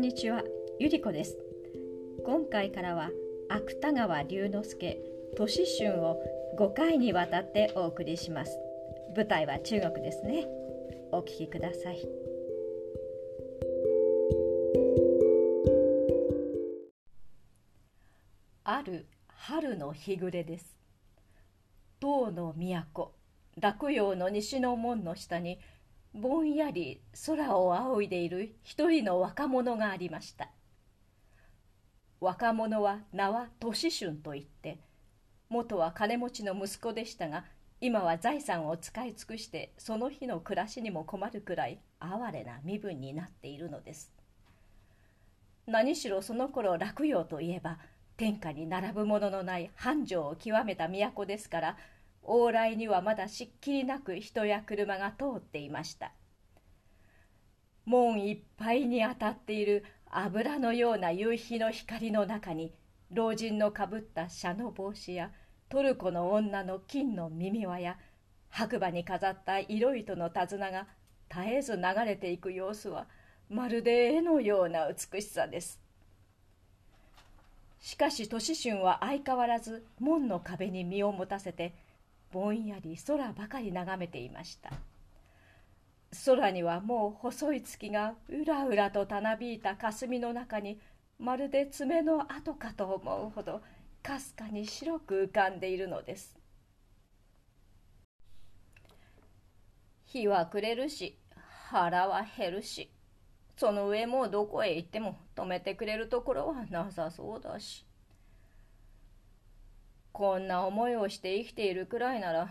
[0.00, 0.42] んにちは、
[0.78, 1.36] ゆりこです。
[2.24, 3.10] 今回からは
[3.50, 4.98] 芥川龍之介、
[5.36, 6.22] 年春を
[6.58, 8.58] 5回にわたってお送りします。
[9.14, 10.46] 舞台は中国ですね。
[11.12, 12.08] お聞きください。
[18.64, 20.78] ある春の日暮れです。
[22.00, 23.12] 唐の都、
[23.58, 25.60] 洛陽の西の門の下に
[26.12, 30.50] ぼんやり空を仰いでいる一人の若者がありました。
[32.20, 34.78] 若者は名は年春といって
[35.48, 37.44] 元は金持ちの息子でしたが
[37.80, 44.12] 今は財産を使い尽くしてその日の暮らしにも困るくらい哀れな身分になっているのです。
[45.66, 47.78] 何しろその頃洛陽といえば
[48.16, 51.76] 天下に並ぶもののない繁盛を極めた都ですから
[52.22, 56.12] 往来にはまだしっきりなく人や車が通っていました。
[57.84, 62.72] 門いっぱいに当たっている油のような夕日の光の中に
[63.10, 65.32] 老人のかぶった紗の帽子や
[65.68, 67.98] トルコの女の金の耳輪や
[68.48, 70.86] 白馬に飾った色糸の手綱が
[71.28, 73.06] 絶えず流れていく様子は
[73.48, 75.80] まるで絵のような美しさです。
[77.80, 81.72] しかし年春は相変わらず門の壁に身を持たせて
[82.32, 84.70] ぼんやり空ばかり眺めていました。
[86.26, 90.80] 空にはもう細い月がうらうらとたなびいた霞の中に
[91.18, 93.60] まるで爪の跡かと思うほど
[94.02, 96.36] かすかに白く浮かんでいるのです。
[100.06, 101.16] 日は暮れるし
[101.68, 102.90] 腹は減るし
[103.56, 107.86] その上もうどこへ行っても止めてくれるところはなさそうだし。
[110.12, 112.48] こんな思いをして生きているくらいなら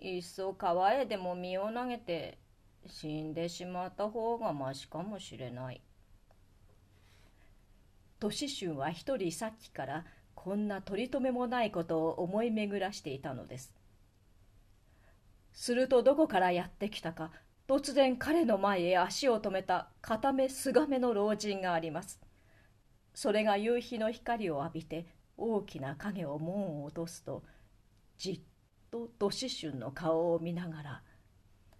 [0.00, 2.38] いっそ川へでも身を投げて
[2.86, 5.80] 死んでしまった方がましかもしれない。
[8.18, 13.74] 年春は一人さっきからこんな取り留めもないことを思い巡らしていたのです。
[15.52, 17.30] するとどこからやってきたか
[17.66, 22.20] 突然彼の前へ足を止めた片目すがめの老人があります。
[23.14, 25.06] それが夕日の光を浴びて
[25.36, 27.42] 大きな影を門を落とすと
[28.18, 28.40] じっ
[28.90, 31.02] と年春の顔を見ながら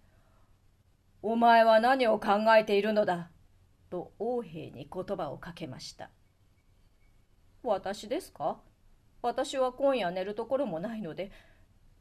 [1.23, 3.31] 「お前は何を考えているのだ」
[3.89, 6.11] と王兵に言葉をかけました
[7.63, 8.61] 「私ですか
[9.21, 11.31] 私は今夜寝るところもないので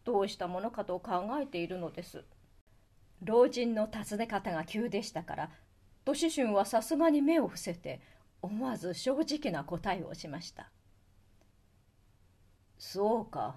[0.05, 2.25] どうしたものかと考えているのです」
[3.23, 5.51] 老人の尋ね方が急でしたから
[6.05, 8.01] 年春はさすがに目を伏せて
[8.43, 10.71] 思わず正直な答えをしました。
[12.79, 13.57] そうか。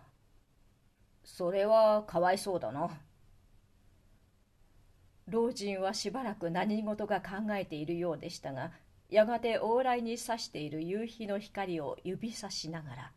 [1.24, 2.90] それはかわいそうだな。
[5.28, 8.72] 老人はしばらく何事か考えているようでしたが、
[9.09, 13.12] やがて往来に差している夕日の光を指さしながら、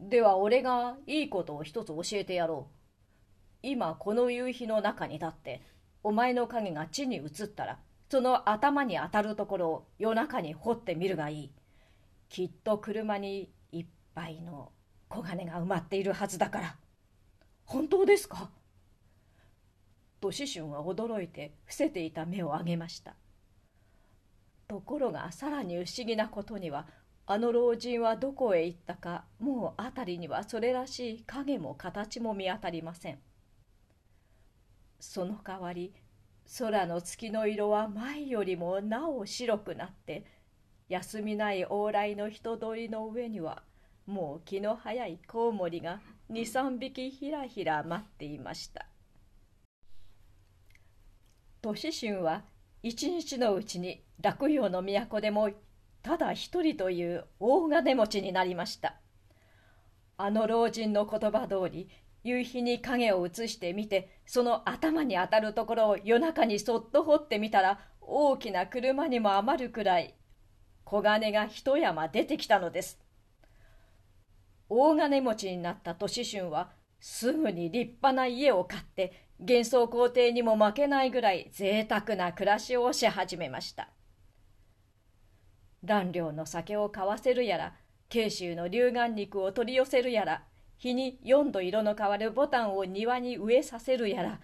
[0.00, 2.74] では俺がいいことを一つ教えてやろう。
[3.62, 5.62] 今この夕日の中に立って、
[6.02, 7.78] お前の影が地に移ったら、
[8.08, 11.52] その頭に当たるところを夜中に掘ってみるがいい。
[12.28, 13.50] きっと車に
[14.20, 14.70] 倍の
[15.08, 16.76] 小金が埋まっているはずだから。
[17.64, 18.50] 本当ですか？
[20.20, 23.14] 年春は驚いて伏せていた目を上げました。
[24.68, 26.86] ところがさらに不思議なことには
[27.26, 33.18] あの老人はどこへ行ったかもう辺りにはそれらしい影も形も見当たりません。
[35.00, 35.94] その代わり
[36.58, 40.26] 空の月の色は前よりもなお白くなって
[40.88, 43.62] 休みない往来の人通りの上には
[44.06, 46.00] もう気の早いコウモリが
[46.30, 48.86] 23匹ひらひら待っていました。
[51.62, 52.44] 年春は
[52.82, 55.50] 一日のうちに洛陽の都でも
[56.02, 59.00] ただ一人という大金持ちになりました。
[60.16, 61.88] あの老人の言葉通り
[62.22, 70.14] 夕日に影を映してみてその頭に当たるところを夜中にそっと掘ってみたら大きな車にも余るくらい
[70.84, 73.00] 小金が一山出てきたのです。
[74.70, 76.70] 大金持ちになった年春は
[77.00, 83.88] すぐに立派な家を買って幻想皇帝にも負けないぐらい贅沢な暮らしをし始めました。
[85.82, 87.74] 蘭陵の酒を買わせるやら
[88.08, 90.44] 慶州の龍眼肉を取り寄せるやら
[90.76, 94.40] 日に4度色の変わるボタンを庭に植えさせるやら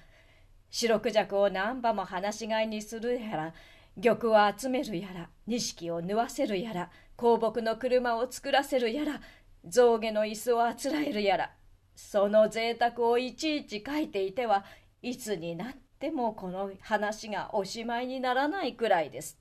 [0.71, 3.55] 白クジャクを何羽も放し飼いにするやら
[4.03, 9.21] 玉を集めるやら錦を縫わせるやら香木の車を作らせるやら
[9.69, 11.51] 象牙の椅子をあつらえるやら
[11.95, 14.65] その贅沢をいちいち書いていては
[15.03, 19.39] いつになってもこの話がおしまいにならないくらいです。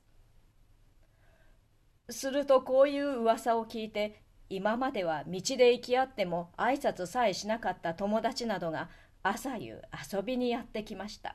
[2.08, 8.88] するとこういう噂を聞いて今までは道で行き合っても挨拶さえしなかった友達などが
[9.24, 9.82] 朝夕
[10.12, 11.34] 遊びにやってきました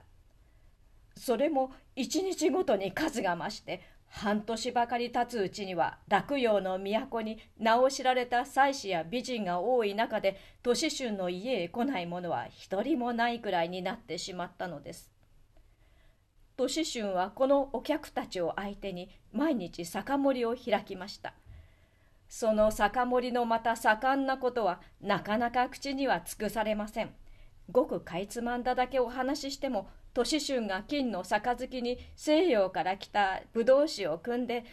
[1.18, 3.82] それも一日ごとに数が増して
[4.14, 15.10] 半年ばかり経つうちには洛陽の都に名を知られた妻子や美人が多い中で年春の家へ来ない者は一人もないくらいになってしまったのです
[16.58, 21.34] 年春はこのお客たちを相手に毎日酒盛りを開きました
[22.28, 27.10] その酒盛りのまた盛んなことはなかなか口には尽くされません。
[27.70, 34.66] ごくかいつまんだだけお話ししても年春が金の杯に西洋から来た葡萄酒を汲んで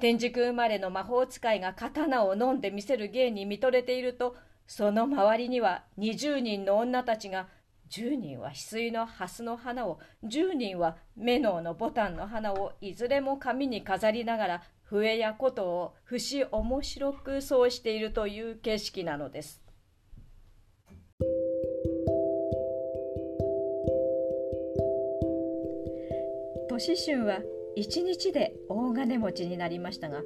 [0.00, 4.34] 天竺生まれの魔法使いが刀を飲んでみせる芸に見とれていると
[4.66, 7.48] その周りには20人の女たちが
[7.90, 19.62] 10人は翡翠の蓮の花を10人はメノウのボタンの花をいずれも紙に飾りながら笛や琴を節面白くそうしているという景色なのです。
[26.72, 27.40] 年春は
[27.76, 30.22] 一日で大金持ちになりましたが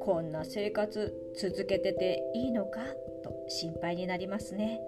[0.00, 2.80] こんな生活続けてていいのか
[3.22, 4.80] と心配になりますね。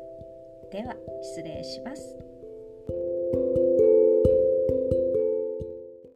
[0.72, 2.27] では失礼します。